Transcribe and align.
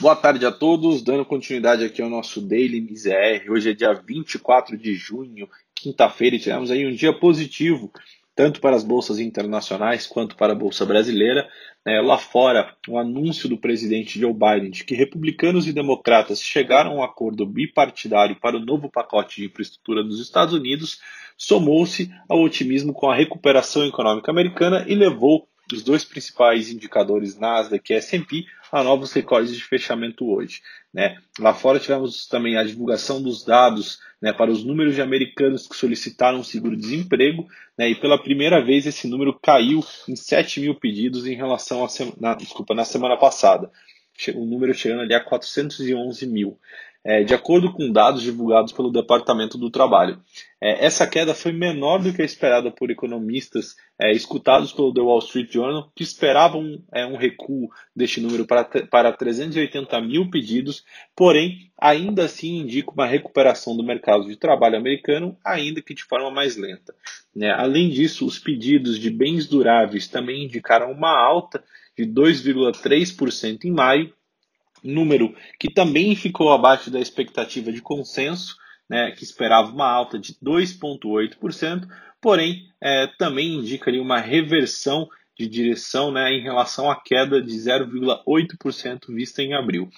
Boa 0.00 0.16
tarde 0.16 0.44
a 0.44 0.50
todos, 0.50 1.02
dando 1.02 1.24
continuidade 1.24 1.84
aqui 1.84 2.02
ao 2.02 2.08
nosso 2.08 2.40
Daily 2.40 2.80
MZR. 2.80 3.50
Hoje 3.50 3.70
é 3.70 3.74
dia 3.74 3.92
24 3.92 4.76
de 4.76 4.94
junho, 4.94 5.48
quinta-feira, 5.74 6.34
e 6.34 6.40
tivemos 6.40 6.70
aí 6.70 6.86
um 6.86 6.94
dia 6.94 7.12
positivo, 7.12 7.92
tanto 8.34 8.60
para 8.60 8.74
as 8.74 8.82
bolsas 8.82 9.20
internacionais 9.20 10.06
quanto 10.06 10.34
para 10.34 10.54
a 10.54 10.56
bolsa 10.56 10.84
brasileira. 10.84 11.48
É, 11.84 12.00
lá 12.00 12.18
fora, 12.18 12.74
o 12.88 12.98
anúncio 12.98 13.48
do 13.48 13.58
presidente 13.58 14.18
Joe 14.18 14.32
Biden 14.32 14.70
de 14.70 14.82
que 14.82 14.94
republicanos 14.94 15.68
e 15.68 15.72
democratas 15.72 16.40
chegaram 16.40 16.92
a 16.92 16.94
um 16.94 17.02
acordo 17.02 17.46
bipartidário 17.46 18.36
para 18.40 18.56
o 18.56 18.64
novo 18.64 18.90
pacote 18.90 19.40
de 19.40 19.46
infraestrutura 19.46 20.02
dos 20.02 20.20
Estados 20.20 20.54
Unidos 20.54 21.00
somou-se 21.36 22.08
ao 22.28 22.40
otimismo 22.40 22.92
com 22.92 23.10
a 23.10 23.16
recuperação 23.16 23.84
econômica 23.84 24.30
americana 24.30 24.84
e 24.88 24.94
levou 24.94 25.48
os 25.74 25.82
dois 25.82 26.04
principais 26.04 26.70
indicadores 26.70 27.38
Nasdaq 27.38 27.92
e 27.92 27.96
S&P 27.96 28.44
a 28.70 28.82
novos 28.82 29.12
recordes 29.12 29.54
de 29.54 29.62
fechamento 29.62 30.24
hoje. 30.24 30.62
Né? 30.92 31.18
Lá 31.38 31.52
fora 31.52 31.78
tivemos 31.78 32.26
também 32.26 32.56
a 32.56 32.64
divulgação 32.64 33.22
dos 33.22 33.44
dados 33.44 33.98
né, 34.20 34.32
para 34.32 34.50
os 34.50 34.64
números 34.64 34.94
de 34.94 35.02
americanos 35.02 35.66
que 35.66 35.76
solicitaram 35.76 36.42
seguro-desemprego 36.42 37.46
né, 37.76 37.90
e 37.90 37.94
pela 37.94 38.22
primeira 38.22 38.64
vez 38.64 38.86
esse 38.86 39.06
número 39.06 39.38
caiu 39.38 39.84
em 40.08 40.16
7 40.16 40.60
mil 40.60 40.74
pedidos 40.74 41.26
em 41.26 41.34
relação 41.34 41.84
a 41.84 41.88
na, 42.18 42.34
desculpa, 42.34 42.74
na 42.74 42.84
semana 42.84 43.16
passada. 43.16 43.70
O 44.34 44.44
número 44.44 44.74
chegando 44.74 45.00
ali 45.00 45.14
a 45.14 45.24
411 45.24 46.26
mil 46.26 46.58
é, 47.04 47.24
de 47.24 47.34
acordo 47.34 47.72
com 47.72 47.90
dados 47.90 48.22
divulgados 48.22 48.72
pelo 48.72 48.92
Departamento 48.92 49.58
do 49.58 49.70
Trabalho. 49.70 50.20
É, 50.60 50.84
essa 50.84 51.06
queda 51.06 51.34
foi 51.34 51.52
menor 51.52 52.00
do 52.00 52.12
que 52.12 52.22
a 52.22 52.24
esperada 52.24 52.70
por 52.70 52.90
economistas 52.90 53.74
é, 54.00 54.12
escutados 54.12 54.72
pelo 54.72 54.94
The 54.94 55.00
Wall 55.00 55.18
Street 55.18 55.52
Journal, 55.52 55.90
que 55.94 56.04
esperavam 56.04 56.80
é, 56.92 57.04
um 57.04 57.16
recuo 57.16 57.68
deste 57.94 58.20
número 58.20 58.46
para, 58.46 58.64
para 58.64 59.12
380 59.12 60.00
mil 60.00 60.30
pedidos, 60.30 60.84
porém, 61.16 61.72
ainda 61.80 62.24
assim 62.24 62.60
indica 62.60 62.92
uma 62.92 63.06
recuperação 63.06 63.76
do 63.76 63.82
mercado 63.82 64.26
de 64.26 64.36
trabalho 64.36 64.76
americano, 64.76 65.36
ainda 65.44 65.82
que 65.82 65.94
de 65.94 66.04
forma 66.04 66.30
mais 66.30 66.56
lenta. 66.56 66.94
Né? 67.34 67.50
Além 67.50 67.90
disso, 67.90 68.24
os 68.24 68.38
pedidos 68.38 68.98
de 68.98 69.10
bens 69.10 69.48
duráveis 69.48 70.06
também 70.06 70.44
indicaram 70.44 70.92
uma 70.92 71.10
alta 71.10 71.62
de 71.98 72.06
2,3% 72.06 73.64
em 73.64 73.72
maio 73.72 74.12
número 74.82 75.34
que 75.58 75.72
também 75.72 76.14
ficou 76.14 76.52
abaixo 76.52 76.90
da 76.90 77.00
expectativa 77.00 77.72
de 77.72 77.80
consenso, 77.80 78.56
né, 78.88 79.10
que 79.12 79.24
esperava 79.24 79.70
uma 79.70 79.90
alta 79.90 80.18
de 80.18 80.34
2,8%, 80.34 81.86
porém 82.20 82.68
é, 82.80 83.06
também 83.18 83.54
indica 83.54 83.90
ali 83.90 83.98
uma 83.98 84.18
reversão 84.18 85.08
de 85.38 85.48
direção 85.48 86.12
né, 86.12 86.32
em 86.32 86.42
relação 86.42 86.90
à 86.90 87.00
queda 87.00 87.40
de 87.40 87.52
0,8% 87.52 88.98
vista 89.08 89.42
em 89.42 89.54
abril. 89.54 89.88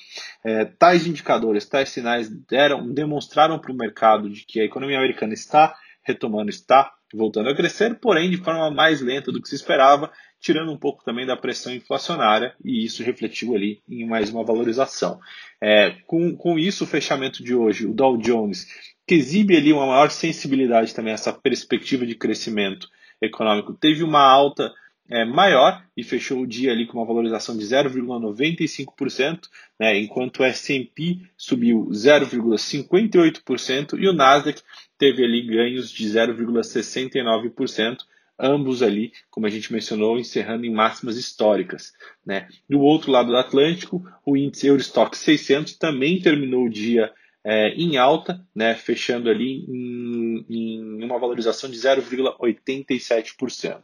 É, 0.44 0.64
tais 0.64 1.06
indicadores, 1.06 1.66
tais 1.66 1.88
sinais 1.88 2.28
deram, 2.28 2.92
demonstraram 2.92 3.58
para 3.58 3.72
o 3.72 3.76
mercado 3.76 4.30
de 4.30 4.44
que 4.44 4.60
a 4.60 4.64
economia 4.64 4.98
americana 4.98 5.34
está 5.34 5.74
retomando, 6.02 6.50
está 6.50 6.92
voltando 7.12 7.48
a 7.48 7.54
crescer, 7.54 7.98
porém 8.00 8.30
de 8.30 8.36
forma 8.38 8.70
mais 8.70 9.00
lenta 9.00 9.32
do 9.32 9.40
que 9.40 9.48
se 9.48 9.54
esperava, 9.54 10.12
tirando 10.44 10.70
um 10.70 10.76
pouco 10.76 11.02
também 11.02 11.24
da 11.24 11.38
pressão 11.38 11.74
inflacionária, 11.74 12.54
e 12.62 12.84
isso 12.84 13.02
refletiu 13.02 13.54
ali 13.54 13.80
em 13.88 14.06
mais 14.06 14.28
uma 14.28 14.44
valorização. 14.44 15.18
É, 15.58 15.92
com, 16.06 16.36
com 16.36 16.58
isso, 16.58 16.84
o 16.84 16.86
fechamento 16.86 17.42
de 17.42 17.54
hoje, 17.54 17.86
o 17.86 17.94
Dow 17.94 18.18
Jones, 18.18 18.66
que 19.06 19.14
exibe 19.14 19.56
ali 19.56 19.72
uma 19.72 19.86
maior 19.86 20.10
sensibilidade 20.10 20.94
também 20.94 21.12
a 21.12 21.14
essa 21.14 21.32
perspectiva 21.32 22.04
de 22.04 22.14
crescimento 22.14 22.90
econômico, 23.22 23.72
teve 23.72 24.02
uma 24.02 24.20
alta 24.20 24.70
é, 25.08 25.24
maior 25.24 25.82
e 25.96 26.04
fechou 26.04 26.42
o 26.42 26.46
dia 26.46 26.72
ali 26.72 26.86
com 26.86 26.98
uma 26.98 27.06
valorização 27.06 27.56
de 27.56 27.64
0,95%, 27.64 29.48
né, 29.80 29.98
enquanto 29.98 30.40
o 30.40 30.44
S&P 30.44 31.20
subiu 31.38 31.88
0,58% 31.90 33.98
e 33.98 34.06
o 34.06 34.12
Nasdaq 34.12 34.60
teve 34.98 35.24
ali 35.24 35.40
ganhos 35.46 35.90
de 35.90 36.06
0,69%, 36.06 37.96
ambos 38.38 38.82
ali, 38.82 39.12
como 39.30 39.46
a 39.46 39.50
gente 39.50 39.72
mencionou, 39.72 40.18
encerrando 40.18 40.66
em 40.66 40.72
máximas 40.72 41.16
históricas. 41.16 41.92
Né? 42.24 42.48
Do 42.68 42.80
outro 42.80 43.10
lado 43.10 43.28
do 43.28 43.36
Atlântico, 43.36 44.04
o 44.24 44.36
índice 44.36 44.66
Eurostock 44.66 45.16
600 45.16 45.76
também 45.76 46.20
terminou 46.20 46.64
o 46.64 46.70
dia 46.70 47.12
é, 47.44 47.68
em 47.74 47.96
alta, 47.98 48.40
né, 48.54 48.74
fechando 48.74 49.28
ali 49.28 49.66
em, 49.68 50.46
em 50.48 51.04
uma 51.04 51.18
valorização 51.18 51.68
de 51.70 51.76
0,87%. 51.76 53.82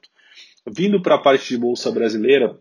Vindo 0.66 1.02
para 1.02 1.16
a 1.16 1.18
parte 1.18 1.48
de 1.48 1.58
bolsa 1.58 1.90
brasileira, 1.90 2.58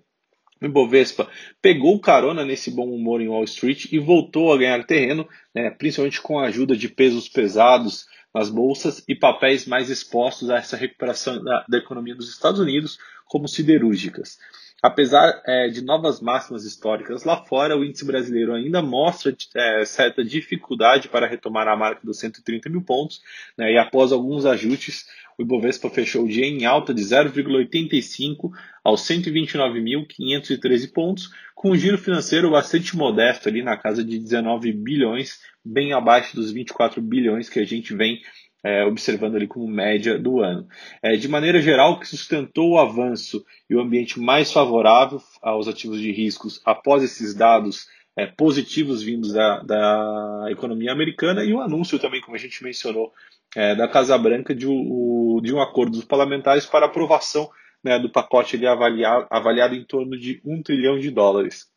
o 0.62 0.66
Ibovespa 0.66 1.30
pegou 1.62 2.02
carona 2.02 2.44
nesse 2.44 2.70
bom 2.70 2.90
humor 2.90 3.22
em 3.22 3.30
Wall 3.30 3.46
Street 3.46 3.86
e 3.94 4.00
voltou 4.00 4.52
a 4.52 4.58
ganhar 4.58 4.86
terreno, 4.86 5.26
né, 5.56 5.70
principalmente 5.70 6.22
com 6.22 6.38
a 6.38 6.48
ajuda 6.48 6.76
de 6.76 6.90
pesos 6.90 7.30
pesados 7.30 8.06
nas 8.34 8.50
bolsas 8.50 9.04
e 9.08 9.16
papéis 9.16 9.66
mais 9.66 9.90
expostos 9.90 10.50
a 10.50 10.58
essa 10.58 10.78
recuperação 10.78 11.44
da, 11.44 11.66
da 11.68 11.78
economia 11.78 12.16
dos 12.16 12.30
Estados 12.30 12.60
Unidos, 12.60 12.98
como 13.26 13.48
siderúrgicas. 13.48 14.38
Apesar 14.82 15.42
é, 15.46 15.68
de 15.68 15.84
novas 15.84 16.22
máximas 16.22 16.64
históricas 16.64 17.26
lá 17.26 17.44
fora, 17.44 17.78
o 17.78 17.84
índice 17.84 18.06
brasileiro 18.06 18.54
ainda 18.54 18.82
mostra 18.82 19.36
é, 19.56 19.84
certa 19.84 20.24
dificuldade 20.24 21.10
para 21.10 21.28
retomar 21.28 21.68
a 21.68 21.76
marca 21.76 22.00
dos 22.06 22.18
130 22.20 22.70
mil 22.70 22.82
pontos, 22.82 23.22
né, 23.58 23.74
e 23.74 23.78
após 23.78 24.14
alguns 24.14 24.46
ajustes, 24.46 25.06
o 25.38 25.42
Ibovespa 25.42 25.90
fechou 25.90 26.24
o 26.24 26.30
dia 26.30 26.46
em 26.46 26.66
alta 26.66 26.94
de 26.94 27.02
0,85 27.02 28.52
aos 28.84 29.02
129.513 29.02 30.92
pontos, 30.94 31.30
com 31.54 31.72
um 31.72 31.76
giro 31.76 31.98
financeiro 31.98 32.52
bastante 32.52 32.96
modesto 32.96 33.50
ali 33.50 33.62
na 33.62 33.76
casa 33.76 34.02
de 34.04 34.18
19 34.18 34.72
bilhões, 34.72 35.42
bem 35.70 35.94
abaixo 35.94 36.36
dos 36.36 36.52
24 36.52 37.02
bilhões 37.02 37.50
que 37.50 37.60
a 37.60 37.66
gente 37.66 37.94
vem 37.96 38.22
é, 38.64 38.84
observando 38.86 39.36
ali 39.36 39.48
como 39.48 39.68
média 39.68 40.18
do 40.18 40.42
ano. 40.42 40.68
É, 41.02 41.16
de 41.16 41.28
maneira 41.28 41.62
geral, 41.62 41.94
o 41.94 42.00
que 42.00 42.08
sustentou 42.08 42.72
o 42.72 42.80
avanço 42.80 43.46
e 43.70 43.76
o 43.76 43.80
ambiente 43.80 44.20
mais 44.20 44.52
favorável 44.52 45.22
aos 45.42 45.68
ativos 45.68 46.00
de 46.00 46.12
riscos 46.12 46.62
após 46.66 47.04
esses 47.04 47.34
dados 47.34 47.88
é, 48.18 48.26
positivos 48.26 49.02
vindos 49.02 49.32
da, 49.32 49.60
da 49.64 50.48
economia 50.50 50.92
americana 50.92 51.44
e 51.44 51.54
o 51.54 51.62
anúncio 51.62 52.00
também, 52.00 52.20
como 52.20 52.36
a 52.36 52.40
gente 52.40 52.64
mencionou, 52.64 53.14
é, 53.56 53.76
da 53.76 53.88
Casa 53.88 54.18
Branca 54.18 54.54
de, 54.54 54.68
o, 54.68 55.40
de 55.42 55.54
um 55.54 55.62
acordo 55.62 55.94
dos 55.94 56.06
parlamentares 56.06 56.66
para 56.66 56.86
aprovação 56.86 57.50
né, 57.84 57.98
do 57.98 58.12
pacote 58.12 58.58
ali 58.58 58.68
avaliado, 58.68 59.26
avaliado 59.30 59.74
em 59.74 59.86
torno 59.86 60.18
de 60.18 60.42
um 60.44 60.62
trilhão 60.62 61.00
de 61.00 61.10
dólares. 61.10 61.68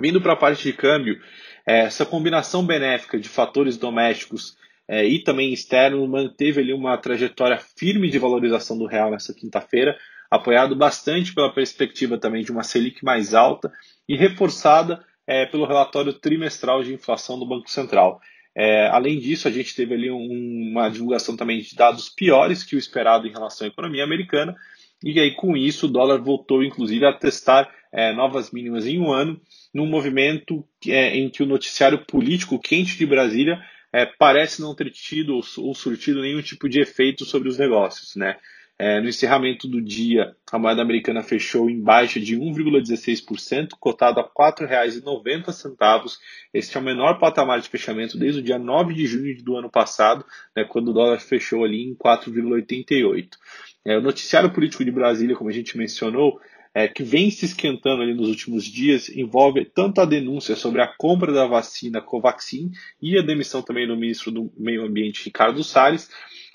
Vindo 0.00 0.20
para 0.20 0.32
a 0.32 0.36
parte 0.36 0.62
de 0.62 0.72
câmbio, 0.72 1.20
essa 1.76 2.06
combinação 2.06 2.64
benéfica 2.64 3.18
de 3.18 3.28
fatores 3.28 3.76
domésticos 3.76 4.56
é, 4.88 5.04
e 5.04 5.22
também 5.22 5.52
externos 5.52 6.08
manteve 6.08 6.62
ali 6.62 6.72
uma 6.72 6.96
trajetória 6.96 7.58
firme 7.58 8.08
de 8.08 8.18
valorização 8.18 8.78
do 8.78 8.86
real 8.86 9.10
nessa 9.10 9.34
quinta-feira, 9.34 9.96
apoiado 10.30 10.74
bastante 10.74 11.34
pela 11.34 11.52
perspectiva 11.52 12.16
também 12.16 12.42
de 12.42 12.50
uma 12.50 12.62
Selic 12.62 13.04
mais 13.04 13.34
alta 13.34 13.70
e 14.08 14.16
reforçada 14.16 15.04
é, 15.26 15.44
pelo 15.44 15.66
relatório 15.66 16.14
trimestral 16.14 16.82
de 16.82 16.94
inflação 16.94 17.38
do 17.38 17.46
Banco 17.46 17.70
Central. 17.70 18.18
É, 18.56 18.88
além 18.88 19.18
disso, 19.18 19.46
a 19.46 19.50
gente 19.50 19.74
teve 19.76 19.92
ali 19.94 20.10
um, 20.10 20.70
uma 20.72 20.88
divulgação 20.88 21.36
também 21.36 21.60
de 21.60 21.76
dados 21.76 22.08
piores 22.08 22.64
que 22.64 22.76
o 22.76 22.78
esperado 22.78 23.26
em 23.26 23.30
relação 23.30 23.66
à 23.66 23.68
economia 23.68 24.04
americana, 24.04 24.56
e 25.04 25.20
aí 25.20 25.34
com 25.34 25.54
isso 25.54 25.86
o 25.86 25.90
dólar 25.90 26.20
voltou 26.20 26.64
inclusive 26.64 27.04
a 27.04 27.12
testar 27.12 27.70
é, 27.92 28.12
novas 28.12 28.50
mínimas 28.50 28.86
em 28.86 28.98
um 28.98 29.12
ano, 29.12 29.40
num 29.72 29.86
movimento 29.86 30.64
é, 30.86 31.16
em 31.16 31.28
que 31.28 31.42
o 31.42 31.46
noticiário 31.46 32.04
político 32.04 32.58
quente 32.58 32.96
de 32.96 33.06
Brasília 33.06 33.58
é, 33.92 34.06
parece 34.06 34.60
não 34.60 34.74
ter 34.74 34.90
tido 34.90 35.34
ou, 35.34 35.42
ou 35.58 35.74
surtido 35.74 36.20
nenhum 36.20 36.42
tipo 36.42 36.68
de 36.68 36.80
efeito 36.80 37.24
sobre 37.24 37.48
os 37.48 37.58
negócios. 37.58 38.14
Né? 38.16 38.36
É, 38.80 39.00
no 39.00 39.08
encerramento 39.08 39.66
do 39.66 39.82
dia, 39.82 40.36
a 40.52 40.58
moeda 40.58 40.80
americana 40.80 41.20
fechou 41.20 41.68
em 41.68 41.80
baixa 41.82 42.20
de 42.20 42.38
1,16%, 42.38 43.70
cotado 43.80 44.20
a 44.20 44.22
R$ 44.22 44.30
4,90. 44.38 46.16
Este 46.54 46.76
é 46.76 46.80
o 46.80 46.84
menor 46.84 47.18
patamar 47.18 47.60
de 47.60 47.68
fechamento 47.68 48.16
desde 48.16 48.38
o 48.38 48.42
dia 48.42 48.58
9 48.58 48.94
de 48.94 49.04
junho 49.04 49.36
do 49.42 49.56
ano 49.56 49.68
passado, 49.68 50.24
né, 50.54 50.62
quando 50.62 50.90
o 50.90 50.92
dólar 50.92 51.18
fechou 51.18 51.64
ali 51.64 51.88
em 51.88 51.96
4,88%. 51.96 53.30
É, 53.84 53.98
o 53.98 54.02
noticiário 54.02 54.52
político 54.52 54.84
de 54.84 54.92
Brasília, 54.92 55.34
como 55.34 55.50
a 55.50 55.52
gente 55.52 55.76
mencionou, 55.76 56.38
é, 56.74 56.86
que 56.86 57.02
vem 57.02 57.30
se 57.30 57.44
esquentando 57.44 58.02
ali 58.02 58.14
nos 58.14 58.28
últimos 58.28 58.64
dias, 58.64 59.08
envolve 59.08 59.64
tanto 59.64 60.00
a 60.00 60.04
denúncia 60.04 60.56
sobre 60.56 60.80
a 60.80 60.86
compra 60.86 61.32
da 61.32 61.46
vacina 61.46 62.00
Covaxin 62.00 62.70
e 63.00 63.18
a 63.18 63.22
demissão 63.22 63.62
também 63.62 63.86
do 63.86 63.96
ministro 63.96 64.30
do 64.30 64.52
Meio 64.56 64.84
Ambiente, 64.84 65.24
Ricardo 65.24 65.62
Salles, 65.64 66.10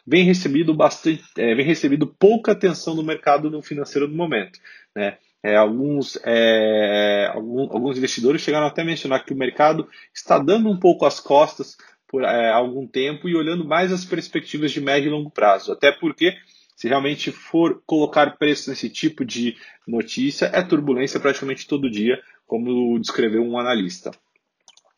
vem 0.05 0.23
recebido 0.23 0.73
bastante, 0.73 1.23
é, 1.37 1.55
vem 1.55 1.65
recebido 1.65 2.07
pouca 2.07 2.51
atenção 2.51 2.95
no 2.95 3.03
mercado 3.03 3.61
financeiro 3.61 4.07
no 4.07 4.15
momento. 4.15 4.59
Né? 4.95 5.17
É, 5.41 5.55
alguns, 5.55 6.17
é, 6.23 7.29
algum, 7.33 7.61
alguns 7.63 7.97
investidores 7.97 8.41
chegaram 8.41 8.67
até 8.67 8.81
a 8.81 8.85
mencionar 8.85 9.25
que 9.25 9.33
o 9.33 9.37
mercado 9.37 9.87
está 10.13 10.39
dando 10.39 10.69
um 10.69 10.79
pouco 10.79 11.05
as 11.05 11.19
costas 11.19 11.75
por 12.07 12.23
é, 12.23 12.51
algum 12.51 12.87
tempo 12.87 13.27
e 13.27 13.35
olhando 13.35 13.65
mais 13.65 13.91
as 13.91 14.05
perspectivas 14.05 14.71
de 14.71 14.79
médio 14.79 15.09
e 15.09 15.11
longo 15.11 15.31
prazo. 15.31 15.71
Até 15.71 15.91
porque, 15.91 16.35
se 16.75 16.87
realmente 16.87 17.31
for 17.31 17.81
colocar 17.85 18.37
preço 18.37 18.69
nesse 18.69 18.89
tipo 18.89 19.23
de 19.23 19.55
notícia, 19.87 20.45
é 20.53 20.61
turbulência 20.61 21.19
praticamente 21.19 21.67
todo 21.67 21.89
dia, 21.89 22.21
como 22.45 22.99
descreveu 22.99 23.43
um 23.43 23.57
analista. 23.57 24.11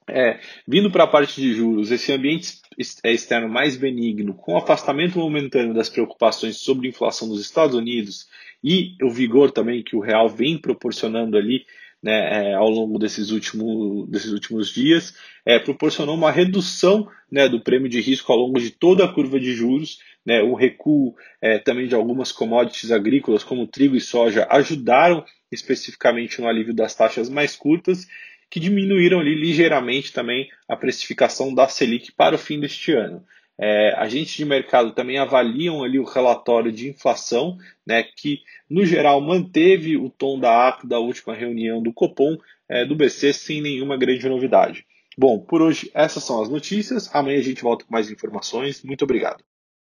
É, 0.08 0.40
vindo 0.68 0.92
para 0.92 1.06
a 1.06 1.08
parte 1.08 1.42
de 1.42 1.54
juros, 1.54 1.90
esse 1.90 2.14
ambiente 2.14 2.60
é, 3.04 3.12
externo 3.12 3.50
mais 3.50 3.76
benigno, 3.76 4.36
com 4.36 4.54
o 4.54 4.58
afastamento 4.58 5.18
momentâneo 5.18 5.74
das 5.74 5.90
preocupações 5.90 6.58
sobre 6.58 6.88
inflação 6.88 7.28
nos 7.28 7.42
Estados 7.42 7.76
Unidos 7.76 8.28
e 8.64 8.96
o 9.02 9.10
vigor 9.10 9.52
também 9.52 9.84
que 9.84 9.96
o 9.96 10.00
real 10.00 10.30
vem 10.30 10.60
proporcionando 10.60 11.36
ali 11.38 11.66
né, 12.06 12.52
é, 12.52 12.54
ao 12.54 12.70
longo 12.70 13.00
desses, 13.00 13.32
último, 13.32 14.06
desses 14.08 14.32
últimos 14.32 14.70
dias, 14.70 15.16
é, 15.44 15.58
proporcionou 15.58 16.14
uma 16.14 16.32
redução 16.32 17.10
né, 17.32 17.50
do 17.50 17.60
prêmio 17.60 17.90
de 17.90 18.00
risco 18.00 18.32
ao 18.32 18.38
longo 18.38 18.60
de 18.60 18.70
toda 18.70 19.04
a 19.04 19.12
curva 19.12 19.40
de 19.40 19.54
juros. 19.54 19.98
Né, 20.26 20.42
o 20.42 20.56
recuo 20.56 21.16
é, 21.40 21.60
também 21.60 21.88
de 21.88 21.94
algumas 21.94 22.32
commodities 22.32 22.92
agrícolas, 22.92 23.44
como 23.44 23.68
trigo 23.68 23.96
e 23.96 24.02
soja, 24.02 24.48
ajudaram 24.50 25.24
especificamente 25.52 26.42
no 26.42 26.48
alívio 26.48 26.74
das 26.74 26.96
taxas 26.96 27.30
mais 27.30 27.56
curtas 27.56 28.08
que 28.50 28.60
diminuíram 28.60 29.20
ali 29.20 29.36
ligeiramente 29.36 30.14
também 30.14 30.50
a 30.68 30.76
precificação 30.76 31.54
da 31.54 31.68
Selic 31.68 32.12
para 32.12 32.36
o 32.36 32.40
fim 32.40 32.60
deste 32.60 32.92
ano. 32.92 33.24
É, 33.58 33.94
agentes 33.98 34.36
de 34.36 34.44
mercado 34.44 34.92
também 34.92 35.18
avaliam 35.18 35.84
ali 35.84 35.98
o 35.98 36.04
relatório 36.04 36.72
de 36.72 36.90
inflação, 36.90 37.58
né, 37.88 38.04
que 38.04 38.42
no 38.70 38.86
geral 38.86 39.22
manteve 39.22 39.96
o 39.96 40.10
tom 40.10 40.40
da 40.40 40.68
ata 40.68 40.86
da 40.86 41.00
última 41.00 41.34
reunião 41.34 41.82
do 41.82 41.94
Copom 41.94 42.38
é, 42.68 42.86
do 42.86 42.96
BC 42.96 43.32
sem 43.32 43.62
nenhuma 43.62 43.98
grande 43.98 44.28
novidade. 44.28 44.86
Bom, 45.18 45.40
por 45.40 45.62
hoje 45.62 45.90
essas 45.94 46.24
são 46.24 46.42
as 46.42 46.50
notícias. 46.50 47.14
Amanhã 47.16 47.40
a 47.40 47.44
gente 47.44 47.64
volta 47.64 47.86
com 47.86 47.94
mais 47.94 48.12
informações. 48.12 48.84
Muito 48.84 49.04
obrigado. 49.04 49.44